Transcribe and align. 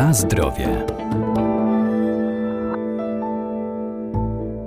Na 0.00 0.14
zdrowie. 0.14 0.68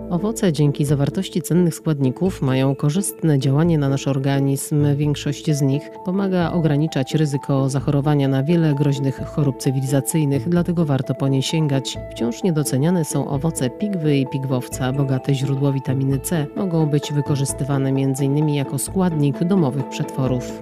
Owoce 0.09 0.53
dzięki 0.53 0.85
zawartości 0.85 1.41
cennych 1.41 1.75
składników 1.75 2.41
mają 2.41 2.75
korzystne 2.75 3.39
działanie 3.39 3.77
na 3.77 3.89
nasz 3.89 4.07
organizm. 4.07 4.95
Większość 4.95 5.51
z 5.51 5.61
nich 5.61 5.89
pomaga 6.05 6.51
ograniczać 6.51 7.15
ryzyko 7.15 7.69
zachorowania 7.69 8.27
na 8.27 8.43
wiele 8.43 8.73
groźnych 8.73 9.21
chorób 9.25 9.57
cywilizacyjnych, 9.57 10.49
dlatego 10.49 10.85
warto 10.85 11.15
po 11.15 11.27
nie 11.27 11.41
sięgać. 11.41 11.97
Wciąż 12.11 12.43
niedoceniane 12.43 13.05
są 13.05 13.27
owoce 13.27 13.69
pigwy 13.69 14.17
i 14.17 14.27
pigwowca. 14.27 14.91
Bogate 14.91 15.35
źródło 15.35 15.73
witaminy 15.73 16.19
C 16.19 16.45
mogą 16.55 16.85
być 16.85 17.13
wykorzystywane 17.13 17.89
m.in. 17.89 18.49
jako 18.49 18.77
składnik 18.77 19.43
domowych 19.43 19.89
przetworów. 19.89 20.59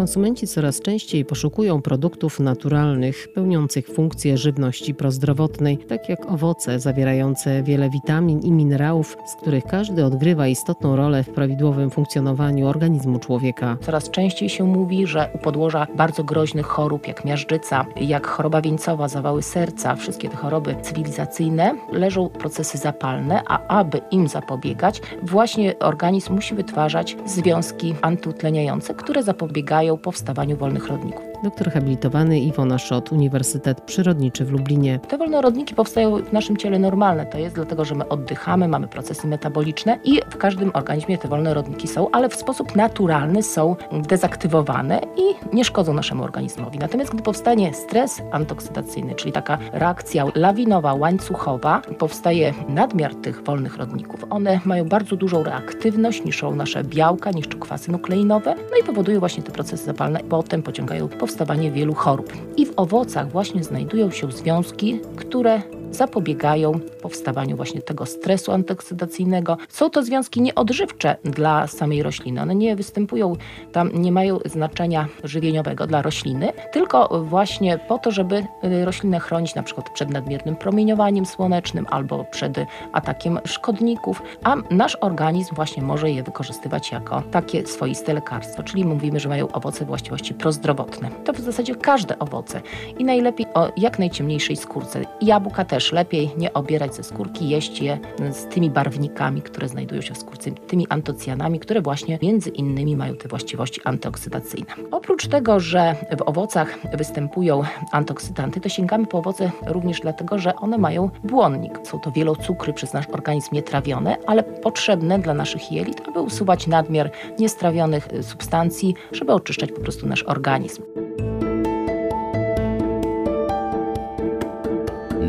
Konsumenci 0.00 0.46
coraz 0.46 0.80
częściej 0.80 1.24
poszukują 1.24 1.82
produktów 1.82 2.40
naturalnych, 2.40 3.28
pełniących 3.34 3.86
funkcję 3.86 4.38
żywności 4.38 4.94
prozdrowotnej, 4.94 5.78
tak 5.78 6.08
jak 6.08 6.30
owoce 6.30 6.80
zawierające 6.80 7.62
wiele 7.62 7.90
witamin 7.90 8.40
i 8.40 8.52
minerałów, 8.52 9.16
z 9.26 9.34
których 9.42 9.64
każdy 9.64 10.04
odgrywa 10.04 10.46
istotną 10.46 10.96
rolę 10.96 11.22
w 11.24 11.30
prawidłowym 11.30 11.90
funkcjonowaniu 11.90 12.66
organizmu 12.66 13.18
człowieka. 13.18 13.76
Coraz 13.80 14.10
częściej 14.10 14.48
się 14.48 14.64
mówi, 14.64 15.06
że 15.06 15.30
u 15.34 15.38
podłoża 15.38 15.86
bardzo 15.96 16.24
groźnych 16.24 16.66
chorób, 16.66 17.06
jak 17.06 17.24
miażdżyca, 17.24 17.86
jak 18.00 18.26
choroba 18.26 18.60
wieńcowa, 18.60 19.08
zawały 19.08 19.42
serca, 19.42 19.96
wszystkie 19.96 20.28
te 20.28 20.36
choroby 20.36 20.76
cywilizacyjne, 20.82 21.74
leżą 21.92 22.28
procesy 22.28 22.78
zapalne, 22.78 23.42
a 23.46 23.66
aby 23.80 24.00
im 24.10 24.28
zapobiegać, 24.28 25.02
właśnie 25.22 25.78
organizm 25.78 26.34
musi 26.34 26.54
wytwarzać 26.54 27.16
związki 27.26 27.94
antyutleniające, 28.02 28.94
które 28.94 29.22
zapobiegają 29.22 29.89
powstawaniu 29.98 30.56
wolnych 30.56 30.88
rodników. 30.88 31.29
Doktor 31.42 31.70
habilitowany 31.70 32.40
Iwona 32.40 32.78
Szot, 32.78 33.12
Uniwersytet 33.12 33.80
Przyrodniczy 33.80 34.44
w 34.44 34.50
Lublinie. 34.50 34.98
Te 34.98 35.18
wolne 35.18 35.42
rodniki 35.42 35.74
powstają 35.74 36.16
w 36.16 36.32
naszym 36.32 36.56
ciele 36.56 36.78
normalne. 36.78 37.26
To 37.26 37.38
jest 37.38 37.54
dlatego, 37.54 37.84
że 37.84 37.94
my 37.94 38.08
oddychamy, 38.08 38.68
mamy 38.68 38.88
procesy 38.88 39.26
metaboliczne 39.26 39.98
i 40.04 40.20
w 40.30 40.36
każdym 40.36 40.70
organizmie 40.74 41.18
te 41.18 41.28
wolne 41.28 41.54
rodniki 41.54 41.88
są, 41.88 42.10
ale 42.10 42.28
w 42.28 42.34
sposób 42.34 42.76
naturalny 42.76 43.42
są 43.42 43.76
dezaktywowane 44.08 45.00
i 45.16 45.56
nie 45.56 45.64
szkodzą 45.64 45.94
naszemu 45.94 46.24
organizmowi. 46.24 46.78
Natomiast 46.78 47.12
gdy 47.12 47.22
powstanie 47.22 47.74
stres 47.74 48.22
antoksydacyjny, 48.32 49.14
czyli 49.14 49.32
taka 49.32 49.58
reakcja 49.72 50.24
lawinowa, 50.34 50.94
łańcuchowa, 50.94 51.82
powstaje 51.98 52.54
nadmiar 52.68 53.14
tych 53.14 53.42
wolnych 53.44 53.76
rodników. 53.76 54.24
One 54.30 54.60
mają 54.64 54.88
bardzo 54.88 55.16
dużą 55.16 55.42
reaktywność, 55.42 56.24
niszczą 56.24 56.54
nasze 56.54 56.84
białka, 56.84 57.30
niszczą 57.30 57.58
kwasy 57.58 57.92
nukleinowe, 57.92 58.54
no 58.54 58.76
i 58.82 58.84
powodują 58.84 59.20
właśnie 59.20 59.42
te 59.42 59.52
procesy 59.52 59.84
zapalne, 59.84 60.20
potem 60.28 60.62
pociągają 60.62 61.08
powstawanie 61.30 61.70
wielu 61.70 61.94
chorób. 61.94 62.32
I 62.56 62.66
w 62.66 62.72
owocach 62.76 63.30
właśnie 63.30 63.64
znajdują 63.64 64.10
się 64.10 64.32
związki, 64.32 65.00
które 65.16 65.62
zapobiegają 65.90 66.80
powstawaniu 67.02 67.56
właśnie 67.56 67.82
tego 67.82 68.06
stresu 68.06 68.52
antoksydacyjnego. 68.52 69.56
Są 69.68 69.90
to 69.90 70.02
związki 70.02 70.42
nieodżywcze 70.42 71.16
dla 71.24 71.66
samej 71.66 72.02
rośliny. 72.02 72.42
One 72.42 72.54
nie 72.54 72.76
występują, 72.76 73.36
tam 73.72 73.90
nie 73.94 74.12
mają 74.12 74.38
znaczenia 74.44 75.08
żywieniowego 75.24 75.86
dla 75.86 76.02
rośliny, 76.02 76.52
tylko 76.72 77.24
właśnie 77.24 77.78
po 77.78 77.98
to, 77.98 78.10
żeby 78.10 78.36
y, 78.64 78.84
roślinę 78.84 79.20
chronić 79.20 79.54
na 79.54 79.62
przykład 79.62 79.90
przed 79.90 80.10
nadmiernym 80.10 80.56
promieniowaniem 80.56 81.26
słonecznym 81.26 81.86
albo 81.90 82.24
przed 82.24 82.56
atakiem 82.92 83.38
szkodników, 83.44 84.22
a 84.44 84.56
nasz 84.70 84.96
organizm 85.00 85.54
właśnie 85.54 85.82
może 85.82 86.10
je 86.10 86.22
wykorzystywać 86.22 86.92
jako 86.92 87.22
takie 87.30 87.66
swoiste 87.66 88.14
lekarstwo, 88.14 88.62
czyli 88.62 88.84
mówimy, 88.84 89.20
że 89.20 89.28
mają 89.28 89.48
owoce 89.52 89.84
właściwości 89.84 90.34
prozdrowotne. 90.34 91.10
To 91.24 91.32
w 91.32 91.40
zasadzie 91.40 91.74
każde 91.74 92.18
owoce 92.18 92.60
i 92.98 93.04
najlepiej 93.04 93.46
o 93.54 93.68
jak 93.76 93.98
najciemniejszej 93.98 94.56
skórce. 94.56 95.00
Jabłka 95.20 95.64
też 95.64 95.79
lepiej 95.92 96.30
nie 96.36 96.52
obierać 96.52 96.94
ze 96.94 97.02
skórki, 97.02 97.48
jeść 97.48 97.80
je 97.80 97.98
z 98.32 98.46
tymi 98.46 98.70
barwnikami, 98.70 99.42
które 99.42 99.68
znajdują 99.68 100.00
się 100.00 100.14
w 100.14 100.18
skórce, 100.18 100.50
tymi 100.50 100.86
antocjanami, 100.88 101.60
które 101.60 101.82
właśnie 101.82 102.18
między 102.22 102.50
innymi 102.50 102.96
mają 102.96 103.16
te 103.16 103.28
właściwości 103.28 103.80
antyoksydacyjne. 103.84 104.66
Oprócz 104.90 105.26
tego, 105.28 105.60
że 105.60 105.94
w 106.18 106.22
owocach 106.28 106.78
występują 106.94 107.62
antyoksydanty, 107.92 108.60
to 108.60 108.68
sięgamy 108.68 109.06
po 109.06 109.18
owoce 109.18 109.50
również 109.66 110.00
dlatego, 110.00 110.38
że 110.38 110.56
one 110.56 110.78
mają 110.78 111.10
błonnik. 111.24 111.78
Są 111.82 112.00
to 112.00 112.10
wielocukry 112.10 112.72
przez 112.72 112.92
nasz 112.92 113.06
organizm 113.06 113.48
nietrawione, 113.52 114.16
ale 114.26 114.42
potrzebne 114.42 115.18
dla 115.18 115.34
naszych 115.34 115.72
jelit, 115.72 116.08
aby 116.08 116.20
usuwać 116.20 116.66
nadmiar 116.66 117.10
niestrawionych 117.38 118.08
substancji, 118.22 118.94
żeby 119.12 119.32
oczyszczać 119.32 119.72
po 119.72 119.80
prostu 119.80 120.06
nasz 120.06 120.22
organizm. 120.22 120.82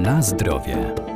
Na 0.02 0.22
zdrowie. 0.22 1.11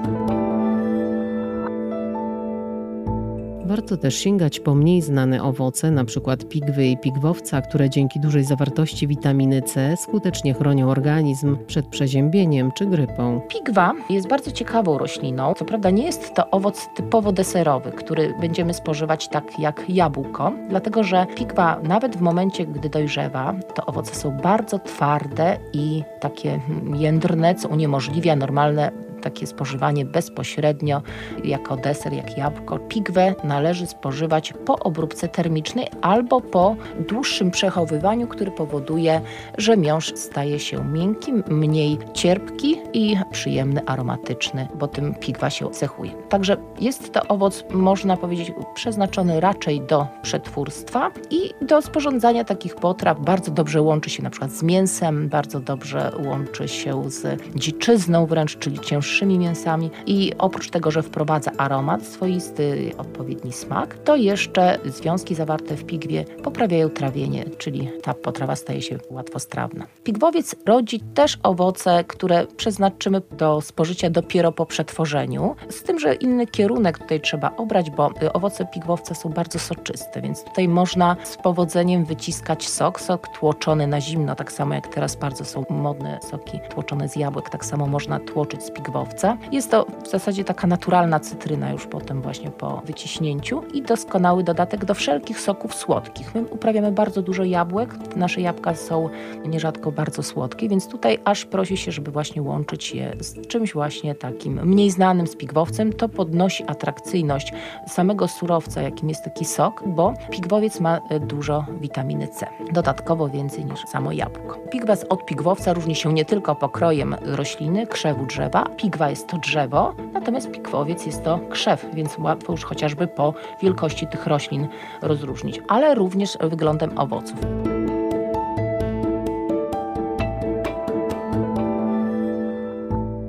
Warto 3.76 3.98
też 3.98 4.16
sięgać 4.16 4.60
po 4.60 4.76
mniej 4.76 5.02
znane 5.02 5.44
owoce, 5.44 5.88
np. 5.88 6.38
pigwy 6.50 6.86
i 6.88 6.98
pigwowca, 6.98 7.62
które 7.62 7.90
dzięki 7.90 8.20
dużej 8.20 8.44
zawartości 8.44 9.08
witaminy 9.08 9.62
C 9.62 9.98
skutecznie 9.98 10.54
chronią 10.54 10.90
organizm 10.90 11.58
przed 11.68 11.88
przeziębieniem 11.88 12.72
czy 12.72 12.86
grypą. 12.86 13.42
Pigwa 13.48 13.94
jest 14.10 14.28
bardzo 14.28 14.52
ciekawą 14.52 14.98
rośliną. 14.98 15.54
Co 15.54 15.66
prawda 15.66 15.90
nie 15.90 16.04
jest 16.04 16.34
to 16.34 16.50
owoc 16.50 16.88
typowo 16.96 17.32
deserowy, 17.32 17.92
który 17.92 18.34
będziemy 18.42 18.74
spożywać 18.74 19.28
tak 19.28 19.60
jak 19.60 19.90
jabłko, 19.90 20.52
dlatego 20.70 21.04
że 21.04 21.26
pigwa 21.36 21.80
nawet 21.84 22.18
w 22.18 22.22
momencie, 22.22 22.66
gdy 22.66 22.90
dojrzewa, 22.90 23.54
to 23.76 23.86
owoce 23.86 24.16
są 24.16 24.38
bardzo 24.38 24.80
twarde 24.80 25.58
i 25.74 26.04
takie 26.20 26.60
jędrne, 26.94 27.56
co 27.56 27.70
uniemożliwia 27.70 28.36
normalne 28.36 29.05
takie 29.26 29.48
spożywanie 29.48 30.06
bezpośrednio 30.06 31.02
jako 31.44 31.78
deser, 31.78 32.14
jak 32.14 32.38
jabłko. 32.38 32.80
Pigwę 32.80 33.36
należy 33.44 33.88
spożywać 33.88 34.54
po 34.66 34.80
obróbce 34.80 35.28
termicznej 35.28 35.88
albo 36.02 36.42
po 36.42 36.76
dłuższym 37.00 37.52
przechowywaniu, 37.52 38.28
który 38.28 38.52
powoduje, 38.52 39.22
że 39.58 39.78
miąższ 39.78 40.16
staje 40.16 40.60
się 40.60 40.86
miękki, 40.86 41.32
mniej 41.48 41.98
cierpki 42.14 42.78
i 42.94 43.18
przyjemny, 43.32 43.86
aromatyczny, 43.86 44.68
bo 44.76 44.88
tym 44.88 45.16
pigwa 45.16 45.50
się 45.50 45.70
cechuje. 45.70 46.12
Także 46.30 46.58
jest 46.80 47.14
to 47.14 47.22
owoc, 47.28 47.64
można 47.74 48.18
powiedzieć, 48.18 48.52
przeznaczony 48.76 49.40
raczej 49.40 49.82
do 49.82 50.08
przetwórstwa 50.22 51.12
i 51.30 51.66
do 51.66 51.82
sporządzania 51.82 52.44
takich 52.44 52.76
potraw. 52.76 53.20
Bardzo 53.20 53.52
dobrze 53.52 53.82
łączy 53.82 54.10
się 54.10 54.24
na 54.24 54.30
przykład 54.30 54.52
z 54.52 54.64
mięsem, 54.64 55.30
bardzo 55.30 55.60
dobrze 55.60 56.12
łączy 56.26 56.68
się 56.68 57.12
z 57.12 57.42
dziczyzną 57.56 58.26
wręcz, 58.26 58.58
czyli 58.58 58.80
cięższymi 58.80 59.15
mięsami. 59.22 59.92
I 60.06 60.32
oprócz 60.38 60.70
tego, 60.70 60.92
że 60.92 61.04
wprowadza 61.04 61.52
aromat 61.58 62.06
swoisty, 62.06 62.92
odpowiedni 62.98 63.52
smak, 63.52 63.98
to 63.98 64.16
jeszcze 64.16 64.80
związki 64.86 65.36
zawarte 65.36 65.76
w 65.76 65.86
pigwie 65.86 66.26
poprawiają 66.44 66.90
trawienie, 66.90 67.46
czyli 67.58 67.90
ta 68.04 68.14
potrawa 68.14 68.56
staje 68.56 68.82
się 68.82 68.98
łatwostrawna. 69.10 69.86
Pigwowiec 70.04 70.56
rodzi 70.66 71.00
też 71.00 71.38
owoce, 71.44 72.04
które 72.04 72.48
przeznaczymy 72.58 73.22
do 73.32 73.62
spożycia 73.62 74.10
dopiero 74.10 74.52
po 74.52 74.66
przetworzeniu, 74.66 75.56
z 75.70 75.84
tym, 75.84 76.00
że 76.00 76.16
inny 76.16 76.48
kierunek 76.48 77.00
tutaj 77.00 77.22
trzeba 77.22 77.56
obrać, 77.58 77.90
bo 77.90 78.12
owoce 78.34 78.66
pigwowca 78.66 79.16
są 79.16 79.30
bardzo 79.30 79.60
soczyste, 79.60 80.22
więc 80.22 80.44
tutaj 80.44 80.68
można 80.68 81.16
z 81.24 81.38
powodzeniem 81.38 82.06
wyciskać 82.06 82.70
sok, 82.70 83.02
sok 83.02 83.28
tłoczony 83.28 83.88
na 83.88 84.02
zimno, 84.02 84.36
tak 84.36 84.52
samo 84.52 84.74
jak 84.74 84.88
teraz 84.88 85.16
bardzo 85.16 85.46
są 85.46 85.66
modne 85.70 86.20
soki 86.30 86.60
tłoczone 86.70 87.10
z 87.10 87.16
jabłek, 87.16 87.50
tak 87.50 87.66
samo 87.66 87.88
można 87.88 88.20
tłoczyć 88.20 88.64
z 88.64 88.72
pigwowca 88.72 89.05
jest 89.52 89.72
to 89.72 89.86
w 90.04 90.08
zasadzie 90.08 90.44
taka 90.44 90.68
naturalna 90.68 91.20
cytryna 91.20 91.72
już 91.72 91.88
potem 91.88 92.22
właśnie 92.22 92.52
po 92.52 92.82
wyciśnięciu 92.86 93.64
i 93.74 93.82
doskonały 93.82 94.44
dodatek 94.44 94.86
do 94.86 94.94
wszelkich 94.94 95.40
soków 95.40 95.76
słodkich. 95.76 96.36
My 96.36 96.42
uprawiamy 96.42 96.92
bardzo 96.92 97.22
dużo 97.22 97.44
jabłek, 97.44 97.96
nasze 98.16 98.42
jabłka 98.42 98.76
są 98.76 99.10
nierzadko 99.46 99.92
bardzo 99.92 100.24
słodkie, 100.24 100.70
więc 100.70 100.88
tutaj 100.88 101.20
aż 101.26 101.46
prosi 101.46 101.78
się, 101.78 101.92
żeby 101.92 102.12
właśnie 102.12 102.42
łączyć 102.42 102.96
je 102.96 103.14
z 103.20 103.48
czymś 103.48 103.74
właśnie 103.74 104.16
takim 104.16 104.66
mniej 104.66 104.92
znanym, 104.92 105.28
z 105.28 105.36
pigwowcem. 105.36 105.94
To 105.94 106.10
podnosi 106.10 106.64
atrakcyjność 106.68 107.54
samego 107.88 108.28
surowca, 108.28 108.82
jakim 108.82 109.10
jest 109.10 109.24
taki 109.24 109.46
sok, 109.46 109.84
bo 109.88 110.14
pigwowiec 110.32 110.80
ma 110.80 111.02
e, 111.10 111.20
dużo 111.20 111.66
witaminy 111.82 112.28
C. 112.28 112.48
Dodatkowo 112.74 113.30
więcej 113.30 113.66
niż 113.66 113.80
samo 113.80 114.12
jabłko. 114.12 114.58
Pigwas 114.72 115.06
od 115.10 115.26
pigwowca 115.26 115.74
różni 115.74 115.96
się 115.96 116.14
nie 116.14 116.26
tylko 116.26 116.56
pokrojem 116.56 117.16
rośliny, 117.22 117.88
krzewu 117.88 118.26
drzewa. 118.26 118.64
Pigwa 118.78 118.95
Pigwa 118.96 119.10
jest 119.10 119.28
to 119.28 119.38
drzewo, 119.38 119.94
natomiast 120.14 120.52
pikwowiec 120.52 121.06
jest 121.06 121.24
to 121.24 121.40
krzew, 121.50 121.86
więc 121.94 122.18
łatwo 122.18 122.54
już 122.54 122.64
chociażby 122.64 123.08
po 123.08 123.34
wielkości 123.62 124.08
tych 124.08 124.28
roślin 124.28 124.68
rozróżnić, 125.02 125.62
ale 125.68 125.96
również 125.96 126.38
wyglądem 126.42 127.00
owoców. 127.00 127.40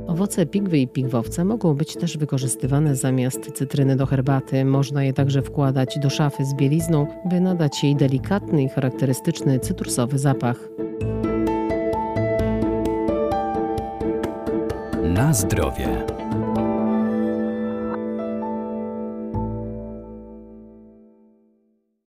Owoce 0.07 0.47
pigwy 0.47 0.79
i 0.79 0.89
pigwowca 0.89 1.45
mogą 1.45 1.75
być 1.75 1.97
też 1.97 2.19
wykorzystywane 2.19 2.97
zamiast 2.97 3.53
cytryny 3.53 3.97
do 3.97 4.07
herbaty. 4.07 4.65
Można 4.65 5.05
je 5.05 5.13
także 5.13 5.43
wkładać 5.43 5.99
do 5.99 6.11
szafy 6.11 6.45
z 6.45 6.55
bielizną, 6.55 7.07
by 7.25 7.41
nadać 7.41 7.85
jej 7.85 7.97
delikatny 7.97 8.63
i 8.63 8.69
charakterystyczny 8.69 9.59
cytrusowy 9.59 10.19
zapach. 10.19 10.86
Na 15.17 15.35
zdrowie. 15.35 16.16